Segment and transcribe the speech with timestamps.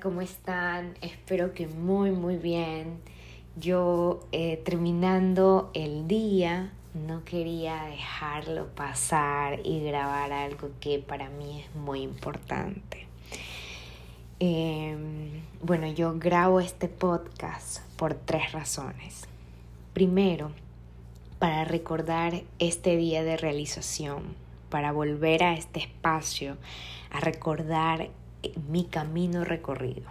[0.00, 0.94] ¿cómo están?
[1.00, 3.00] Espero que muy, muy bien.
[3.56, 11.60] Yo eh, terminando el día, no quería dejarlo pasar y grabar algo que para mí
[11.60, 13.06] es muy importante.
[14.38, 19.26] Em, bueno, yo grabo este podcast por tres razones.
[19.94, 20.52] Primero,
[21.38, 24.34] para recordar este día de realización,
[24.68, 26.56] para volver a este espacio,
[27.10, 28.10] a recordar
[28.68, 30.10] mi camino recorrido.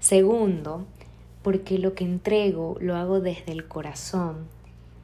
[0.00, 0.86] Segundo,
[1.42, 4.46] porque lo que entrego lo hago desde el corazón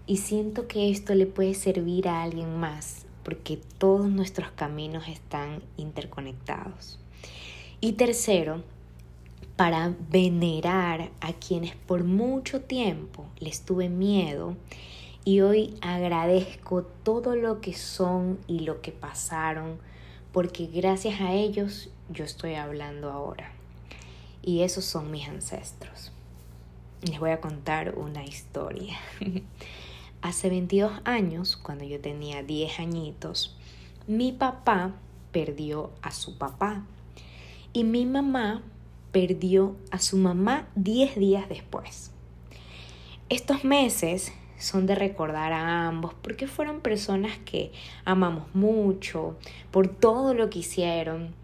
[0.07, 5.63] y siento que esto le puede servir a alguien más, porque todos nuestros caminos están
[5.77, 6.99] interconectados.
[7.81, 8.63] Y tercero,
[9.57, 14.57] para venerar a quienes por mucho tiempo les tuve miedo
[15.25, 19.79] y hoy agradezco todo lo que son y lo que pasaron,
[20.35, 23.53] porque gracias a ellos yo estoy hablando ahora.
[24.43, 26.11] Y esos son mis ancestros.
[27.03, 28.99] Les voy a contar una historia.
[30.23, 33.57] Hace 22 años, cuando yo tenía 10 añitos,
[34.09, 34.97] mi papá
[35.31, 36.85] perdió a su papá
[37.73, 38.61] y mi mamá
[39.13, 42.11] perdió a su mamá 10 días después.
[43.29, 47.73] Estos meses son de recordar a ambos porque fueron personas que
[48.05, 49.37] amamos mucho
[49.71, 51.35] por todo lo que hicieron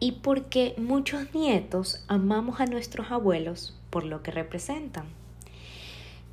[0.00, 5.06] y porque muchos nietos amamos a nuestros abuelos por lo que representan.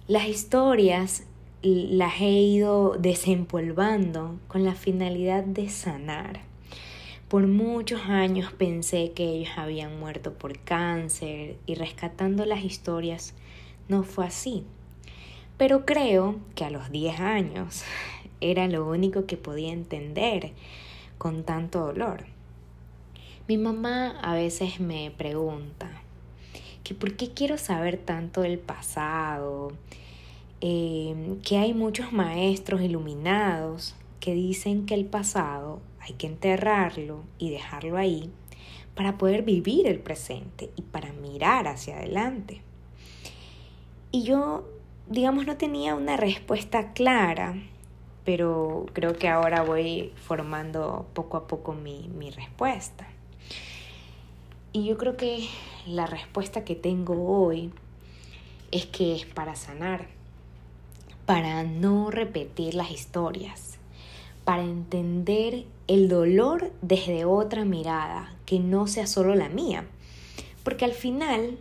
[0.07, 1.23] Las historias
[1.61, 6.41] las he ido desempolvando con la finalidad de sanar.
[7.27, 13.35] Por muchos años pensé que ellos habían muerto por cáncer y rescatando las historias
[13.87, 14.65] no fue así.
[15.61, 17.83] Pero creo que a los 10 años
[18.39, 20.53] era lo único que podía entender
[21.19, 22.25] con tanto dolor.
[23.47, 26.01] Mi mamá a veces me pregunta
[26.83, 29.73] que por qué quiero saber tanto del pasado,
[30.61, 37.51] eh, que hay muchos maestros iluminados que dicen que el pasado hay que enterrarlo y
[37.51, 38.31] dejarlo ahí
[38.95, 42.61] para poder vivir el presente y para mirar hacia adelante.
[44.11, 44.65] Y yo,
[45.11, 47.55] digamos, no tenía una respuesta clara,
[48.23, 53.05] pero creo que ahora voy formando poco a poco mi, mi respuesta.
[54.71, 55.49] Y yo creo que
[55.85, 57.71] la respuesta que tengo hoy
[58.71, 60.07] es que es para sanar,
[61.25, 63.79] para no repetir las historias,
[64.45, 69.85] para entender el dolor desde otra mirada, que no sea solo la mía,
[70.63, 71.57] porque al final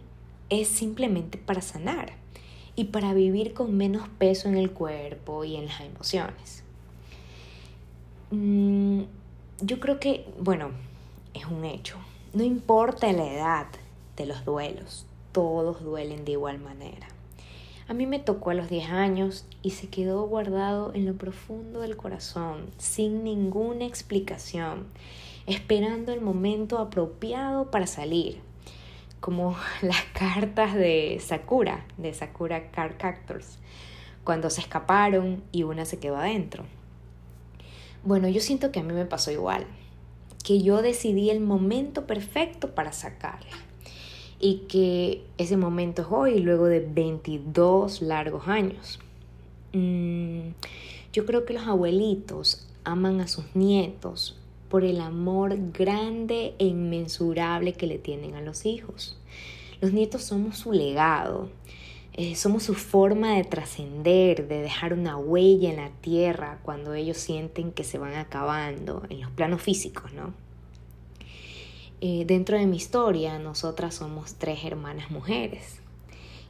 [0.50, 2.19] es simplemente para sanar
[2.80, 6.64] y para vivir con menos peso en el cuerpo y en las emociones.
[8.30, 9.02] Mm,
[9.60, 10.70] yo creo que, bueno,
[11.34, 11.96] es un hecho
[12.32, 13.66] no importa la edad
[14.16, 17.08] de los duelos, todos duelen de igual manera.
[17.88, 21.80] A mí me tocó a los 10 años y se quedó guardado en lo profundo
[21.80, 24.86] del corazón, sin ninguna explicación,
[25.46, 28.38] esperando el momento apropiado para salir,
[29.20, 33.58] como las cartas de Sakura, de Sakura Card Captors,
[34.24, 36.64] cuando se escaparon y una se quedó adentro.
[38.02, 39.66] Bueno, yo siento que a mí me pasó igual
[40.42, 43.56] que yo decidí el momento perfecto para sacarla.
[44.38, 48.98] Y que ese momento es hoy, luego de 22 largos años.
[49.72, 50.50] Mm,
[51.12, 54.39] yo creo que los abuelitos aman a sus nietos
[54.70, 59.18] por el amor grande e inmensurable que le tienen a los hijos.
[59.80, 61.50] Los nietos somos su legado,
[62.12, 67.18] eh, somos su forma de trascender, de dejar una huella en la tierra cuando ellos
[67.18, 70.32] sienten que se van acabando en los planos físicos, ¿no?
[72.00, 75.80] Eh, dentro de mi historia, nosotras somos tres hermanas mujeres.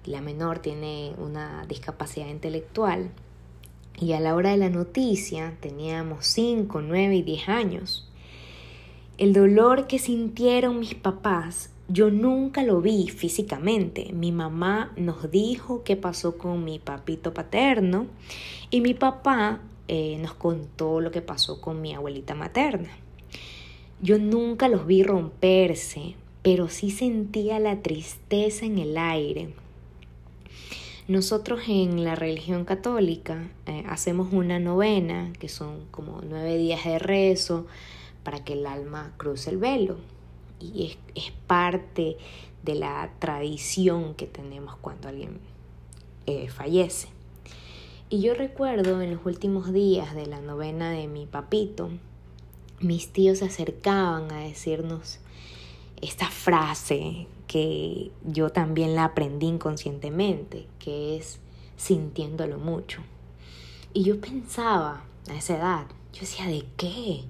[0.04, 3.10] La menor tiene una discapacidad intelectual
[3.98, 8.09] y a la hora de la noticia teníamos 5, 9 y 10 años.
[9.20, 14.14] El dolor que sintieron mis papás yo nunca lo vi físicamente.
[14.14, 18.06] Mi mamá nos dijo qué pasó con mi papito paterno
[18.70, 22.88] y mi papá eh, nos contó lo que pasó con mi abuelita materna.
[24.00, 29.50] Yo nunca los vi romperse, pero sí sentía la tristeza en el aire.
[31.08, 36.98] Nosotros en la religión católica eh, hacemos una novena, que son como nueve días de
[36.98, 37.66] rezo,
[38.22, 39.96] para que el alma cruce el velo
[40.60, 42.16] y es, parte
[42.62, 45.40] de la tradición que tenemos cuando alguien
[46.26, 47.08] eh, fallece.
[48.08, 51.90] Y yo recuerdo en los últimos días de la novena de mi papito,
[52.80, 55.18] mis tíos se acercaban a decirnos
[56.00, 61.40] esta frase que yo también la aprendí inconscientemente, que es
[61.76, 63.00] sintiéndolo mucho.
[63.92, 67.24] Y yo pensaba a esa edad, yo decía, ¿de qué?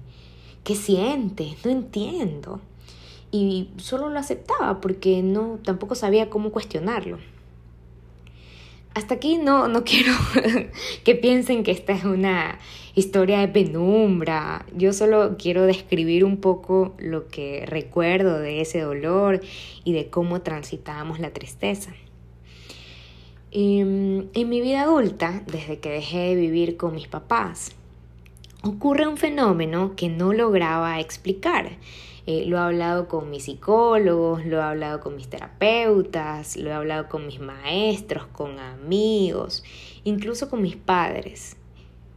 [0.63, 1.65] ¿Qué sientes?
[1.65, 2.61] No entiendo.
[3.31, 7.17] Y solo lo aceptaba porque no tampoco sabía cómo cuestionarlo.
[8.93, 10.13] Hasta aquí no, no quiero
[11.03, 12.59] que piensen que esta es una
[12.93, 14.65] historia de penumbra.
[14.75, 19.41] Yo solo quiero describir un poco lo que recuerdo de ese dolor
[19.85, 21.93] y de cómo transitábamos la tristeza.
[23.51, 27.75] Em, en mi vida adulta, desde que dejé de vivir con mis papás,
[28.63, 31.77] ocurre un fenómeno que no lograba explicar.
[32.27, 36.73] Eh, lo he hablado con mis psicólogos, lo he hablado con mis terapeutas, lo he
[36.73, 39.63] hablado con mis maestros, con amigos,
[40.03, 41.57] incluso con mis padres.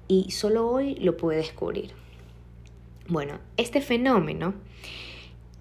[0.07, 1.93] Y solo hoy lo pude descubrir.
[3.09, 4.55] Bueno, este fenómeno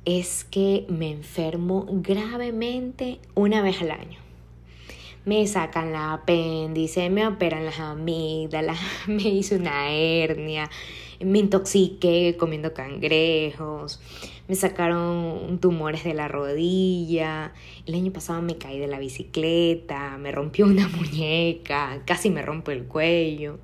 [0.04, 4.24] es que me enfermo gravemente una vez al año
[5.26, 10.70] me sacan la apéndice, me operan las amígdalas, me hice una hernia,
[11.22, 14.02] me intoxiqué comiendo cangrejos,
[14.48, 17.54] me sacaron tumores de la rodilla,
[17.86, 22.72] el año pasado me caí de la bicicleta, me rompió una muñeca, casi me rompo
[22.72, 23.60] el cuello.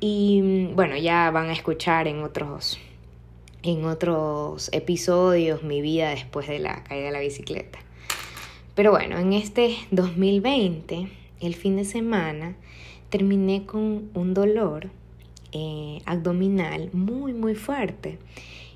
[0.00, 2.78] Y bueno, ya van a escuchar en otros
[3.62, 7.83] en otros episodios mi vida después de la caída de la bicicleta.
[8.74, 11.08] Pero bueno, en este 2020,
[11.40, 12.56] el fin de semana,
[13.08, 14.90] terminé con un dolor
[15.52, 18.18] eh, abdominal muy, muy fuerte.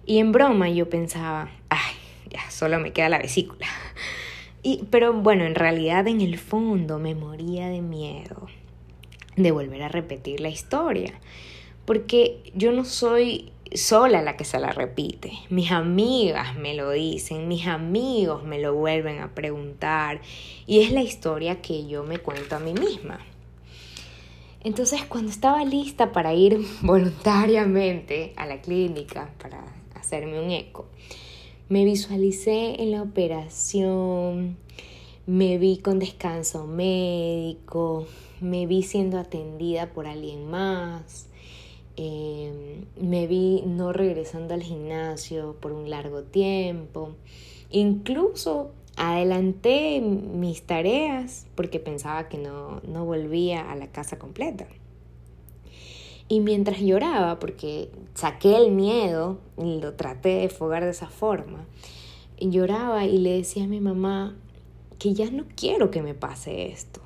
[0.07, 1.95] Y en broma yo pensaba, ay,
[2.31, 3.67] ya solo me queda la vesícula.
[4.61, 8.49] Y, pero bueno, en realidad en el fondo me moría de miedo
[9.37, 11.15] de volver a repetir la historia.
[11.85, 15.33] Porque yo no soy sola la que se la repite.
[15.51, 20.21] Mis amigas me lo dicen, mis amigos me lo vuelven a preguntar
[20.67, 23.21] y es la historia que yo me cuento a mí misma.
[24.63, 30.87] Entonces cuando estaba lista para ir voluntariamente a la clínica para hacerme un eco,
[31.69, 34.57] me visualicé en la operación,
[35.27, 38.07] me vi con descanso médico,
[38.41, 41.29] me vi siendo atendida por alguien más
[42.01, 47.17] Em, me vi no regresando al gimnasio por un largo tiempo.
[47.71, 54.69] Incluso adelanté mis tareas porque pensaba que no, no volvía a la casa completa.
[56.29, 61.67] Y mientras lloraba, porque saqué el miedo y lo traté de fogar de esa forma,
[62.39, 64.37] lloraba y le decía a mi mamá
[65.01, 67.01] que ya no quiero que me pase esto,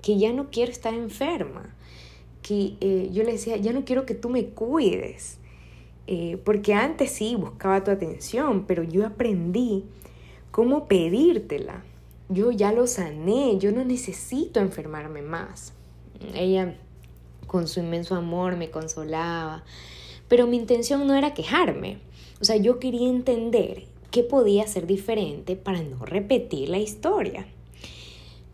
[0.00, 1.76] que ya no quiero estar enferma,
[2.42, 5.38] que eh, yo le decía, ya no quiero que tú me cuides,
[6.06, 9.84] eh, porque antes sí buscaba tu atención, pero yo aprendí
[10.50, 11.84] cómo pedírtela.
[12.28, 15.72] Yo ya lo sané, yo no necesito enfermarme más.
[16.34, 16.76] Ella
[17.46, 19.64] con su inmenso amor me consolaba,
[20.28, 21.98] pero mi intención no era quejarme.
[22.40, 27.46] O sea, yo quería entender qué podía ser diferente para no repetir la historia.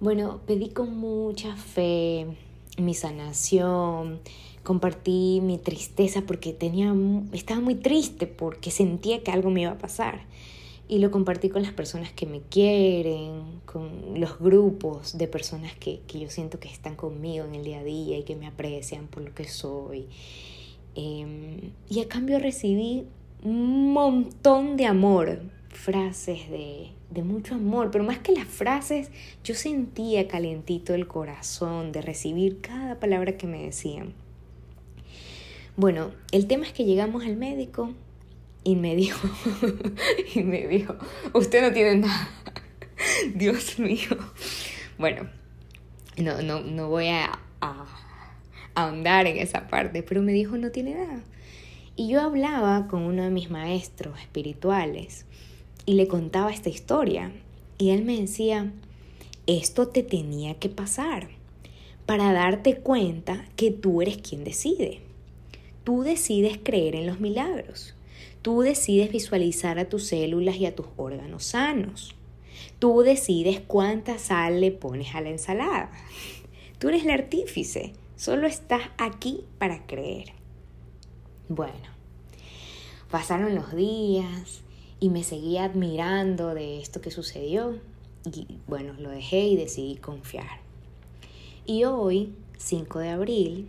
[0.01, 2.27] Bueno, pedí con mucha fe,
[2.81, 4.21] mi sanación,
[4.63, 6.95] compartí mi tristeza porque tenía,
[7.33, 10.27] estaba muy triste porque sentía que algo me iba a pasar.
[10.91, 16.01] Y lo compartí con las personas que me quieren, con los grupos de personas que,
[16.07, 19.07] que yo siento que están conmigo en el día a día y que me aprecian
[19.07, 20.07] por lo que soy.
[20.95, 23.05] Em, y a cambio recibí
[23.45, 29.11] un montón de amor, frases de, de mucho amor, pero más que las frases,
[29.43, 34.13] yo sentía calientito el corazón de recibir cada palabra que me decían.
[35.77, 37.95] Bueno, el tema es que llegamos al médico
[38.65, 39.29] y me dijo,
[40.35, 40.97] y me dijo,
[41.33, 42.29] usted no tiene nada.
[43.35, 44.11] Dios mío.
[44.99, 45.29] Bueno,
[46.17, 47.87] no, no, no voy a, a
[48.75, 51.23] ahondar en esa parte, pero me dijo, no tiene nada.
[51.97, 55.27] Y yo hablaba con uno de mis maestros espirituales
[55.89, 57.33] y le contaba esta historia.
[57.79, 58.75] Y él me decía,
[59.47, 61.31] esto te tenía que pasar
[62.05, 65.01] para darte cuenta que tú eres quien decide.
[65.85, 67.95] Tú decides creer en los milagros.
[68.43, 72.15] Tú decides visualizar a tus células y a tus órganos sanos.
[72.79, 75.91] Tú decides cuánta sal le pones a la ensalada.
[76.79, 77.95] Tú eres el artífice.
[78.15, 80.35] Solo estás aquí para creer.
[81.49, 81.89] Bueno,
[83.11, 84.63] pasaron los días,
[85.01, 87.79] y me seguía admirando de esto que sucedió
[88.25, 90.61] y bueno, lo dejé y decidí confiar.
[91.67, 93.69] Y hoy, 5 de abril,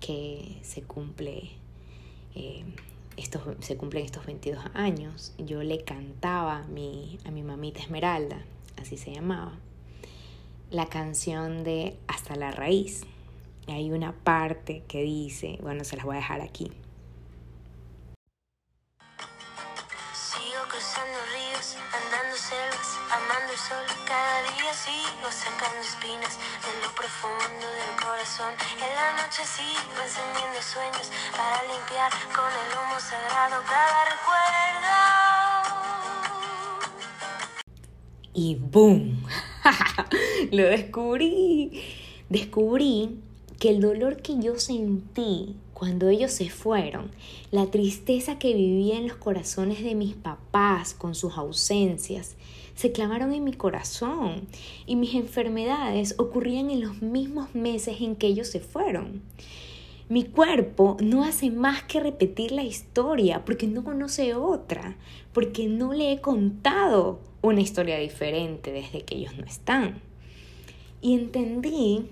[0.00, 1.50] que se cumple
[2.34, 2.64] eh,
[3.16, 8.42] estos, se cumplen estos 22 años, yo le cantaba a mi, a mi mamita Esmeralda,
[8.76, 9.58] así se llamaba,
[10.70, 13.02] la canción de Hasta la raíz.
[13.66, 16.70] Hay una parte que dice, bueno, se las voy a dejar aquí.
[23.68, 23.86] Sol.
[24.06, 28.52] Cada día sigo sacando espinas de lo profundo del corazón.
[28.76, 34.94] En la noche sigo encendiendo sueños para limpiar con el humo sagrado cada recuerdo.
[38.34, 39.24] Y ¡boom!
[40.52, 41.82] Lo descubrí.
[42.28, 43.20] Descubrí
[43.58, 47.10] que el dolor que yo sentí cuando ellos se fueron,
[47.50, 52.36] la tristeza que vivía en los corazones de mis papás con sus ausencias,
[52.74, 54.46] se clavaron en mi corazón
[54.86, 59.22] y mis enfermedades ocurrían en los mismos meses en que ellos se fueron.
[60.08, 64.96] Mi cuerpo no hace más que repetir la historia porque no conoce otra,
[65.32, 70.02] porque no le he contado una historia diferente desde que ellos no están.
[71.00, 72.08] Y entendí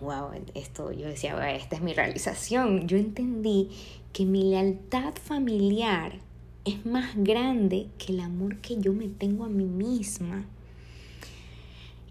[0.00, 2.86] wow, esto yo decía, esta es mi realización.
[2.88, 3.70] Yo entendí
[4.12, 6.20] que mi lealtad familiar
[6.66, 10.44] es más grande que el amor que yo me tengo a mí misma.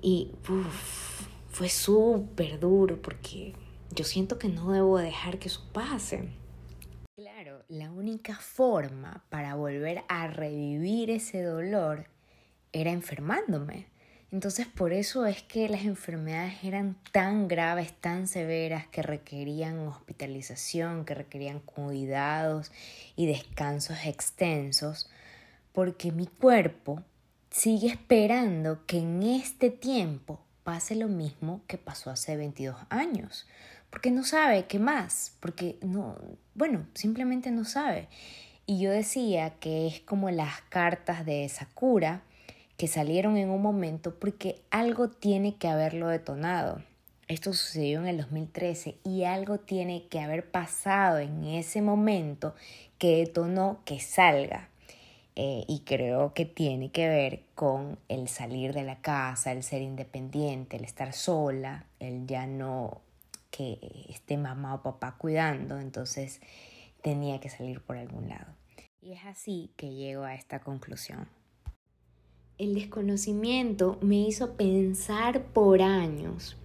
[0.02, 0.32] Y
[1.50, 3.54] fue súper duro porque
[3.94, 6.30] yo siento que no debo dejar que eso pase.
[7.16, 12.08] Claro, la única forma para volver a revivir ese dolor
[12.72, 13.88] era enfermándome.
[14.32, 21.06] Entonces por eso es que las enfermedades eran tan graves, tan severas, que requerían hospitalización,
[21.06, 22.72] que requerían cuidados
[23.16, 25.10] y descansos extensos,
[25.72, 27.04] porque mi cuerpo
[27.50, 33.48] sigue esperando que en este tiempo pase lo mismo que pasó hace 22 años,
[33.90, 36.18] porque no sabe qué más, porque no,
[36.56, 38.10] bueno, simplemente no sabe.
[38.66, 42.24] Y yo decía que es como las cartas de Sakura,
[42.78, 46.82] que salieron en un momento porque algo tiene que haberlo detonado.
[47.28, 52.54] Esto sucedió en el 2013 y algo tiene que haber pasado en ese momento
[52.98, 54.70] que detonó que salga.
[55.38, 59.82] Eh, y creo que tiene que ver con el salir de la casa, el ser
[59.82, 63.02] independiente, el estar sola, el ya no
[63.52, 63.80] que
[64.10, 66.42] esté mamá o papá cuidando, entonces
[67.02, 68.54] tenía que salir por algún lado.
[69.02, 71.28] Y es así que llego a esta conclusión.
[72.58, 76.56] El desconocimiento me hizo pensar por años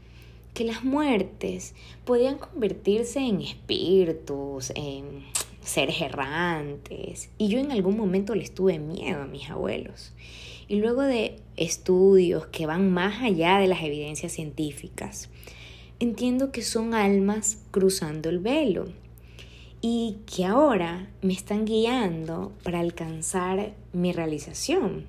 [0.54, 5.25] que las muertes podían convertirse en espíritus, en
[5.61, 10.12] seres errantes, y yo en algún momento les tuve miedo a mis abuelos.
[10.68, 15.28] Y luego de estudios que van más allá de las evidencias científicas,
[15.99, 18.87] entiendo que son almas cruzando el velo
[19.80, 25.06] y que ahora me están guiando para alcanzar mi realización,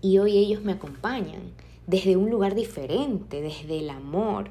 [0.00, 1.52] y hoy ellos me acompañan
[1.86, 4.50] desde un lugar diferente, desde el amor.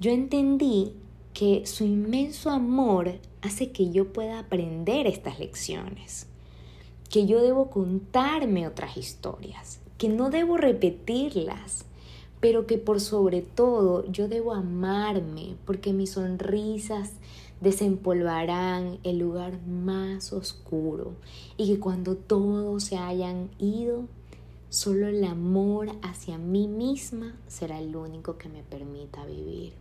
[0.00, 0.94] Yo entendí
[1.34, 6.26] que su inmenso amor hace que yo pueda aprender estas lecciones,
[7.10, 11.84] que yo debo contarme otras historias, que no debo repetirlas,
[12.40, 17.12] pero que por sobre todo yo debo amarme, porque mis sonrisas
[17.60, 21.12] desempolvarán el lugar más oscuro
[21.56, 24.08] y que cuando todos se hayan ido,
[24.72, 29.74] Solo el amor hacia mí misma será el único que me permita vivir.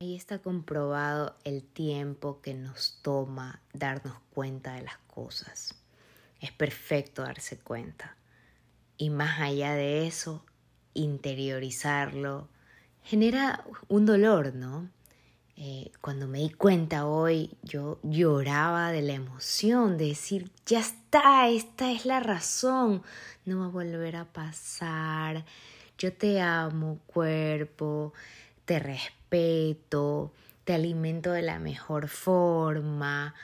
[0.00, 5.74] Ahí está comprobado el tiempo que nos toma darnos cuenta de las cosas.
[6.40, 8.16] Es perfecto darse cuenta.
[8.96, 10.44] Y más allá de eso,
[10.94, 12.46] interiorizarlo
[13.02, 14.88] genera un dolor, ¿no?
[15.60, 21.48] Eh, cuando me di cuenta hoy, yo lloraba de la emoción, de decir, ya está,
[21.48, 23.02] esta es la razón,
[23.44, 25.44] no va a volver a pasar,
[25.98, 28.12] yo te amo cuerpo,
[28.66, 33.34] te respeto, te alimento de la mejor forma,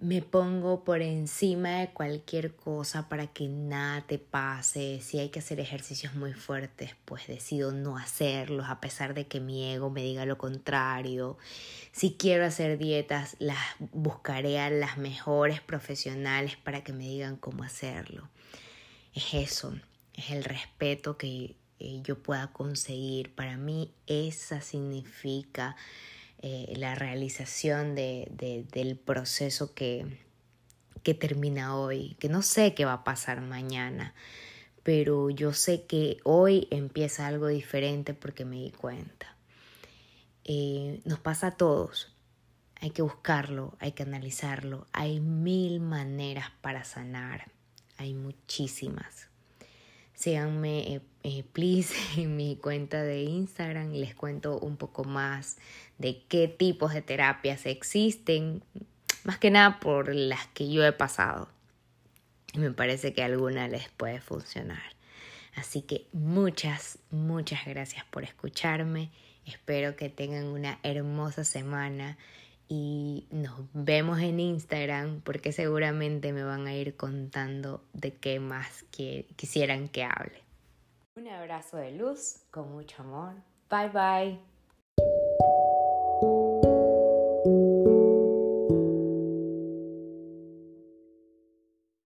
[0.00, 5.00] me pongo por encima de cualquier cosa para que nada te pase.
[5.02, 9.40] Si hay que hacer ejercicios muy fuertes, pues decido no hacerlos a pesar de que
[9.40, 11.36] mi ego me diga lo contrario.
[11.92, 13.58] Si quiero hacer dietas, las
[13.92, 18.28] buscaré a las mejores profesionales para que me digan cómo hacerlo.
[19.14, 19.74] Es eso,
[20.14, 23.34] es el respeto que eh, yo pueda conseguir.
[23.34, 25.76] Para mí esa significa
[26.42, 30.06] eh, la realización de, del proceso que,
[31.02, 34.14] que termina hoy, que no sé qué va a pasar mañana,
[34.82, 39.36] pero yo sé que hoy empieza algo diferente porque me di cuenta.
[40.44, 42.16] Eh, nos pasa a todos.
[42.80, 44.86] hay que buscarlo, hay que analizarlo.
[44.92, 47.50] Hay mil maneras para sanar,
[47.98, 49.29] hay muchísimas.
[50.20, 55.56] Síganme, eh, eh, please, en mi cuenta de Instagram les cuento un poco más
[55.96, 58.62] de qué tipos de terapias existen,
[59.24, 61.48] más que nada por las que yo he pasado.
[62.52, 64.94] Y me parece que alguna les puede funcionar.
[65.54, 69.10] Así que muchas, muchas gracias por escucharme.
[69.46, 72.18] Espero que tengan una hermosa semana
[72.72, 78.84] y nos vemos en Instagram porque seguramente me van a ir contando de qué más
[78.92, 80.40] quisieran que hable.
[81.16, 83.34] Un abrazo de luz con mucho amor.
[83.68, 84.49] Bye bye.